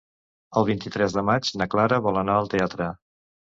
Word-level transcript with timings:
El 0.61 0.65
vint-i-tres 0.69 1.17
de 1.17 1.25
maig 1.29 1.53
na 1.63 1.69
Clara 1.75 2.01
vol 2.09 2.19
anar 2.25 2.41
al 2.41 2.53
teatre. 2.57 2.91